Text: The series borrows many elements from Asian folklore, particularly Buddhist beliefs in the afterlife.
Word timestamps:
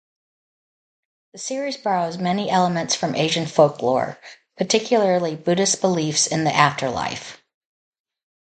The 1.33 1.37
series 1.37 1.77
borrows 1.77 2.17
many 2.17 2.49
elements 2.49 2.95
from 2.95 3.13
Asian 3.13 3.45
folklore, 3.45 4.17
particularly 4.57 5.35
Buddhist 5.35 5.79
beliefs 5.79 6.25
in 6.25 6.43
the 6.43 6.51
afterlife. 6.55 7.39